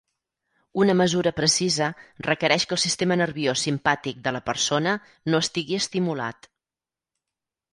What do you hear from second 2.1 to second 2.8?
requereix que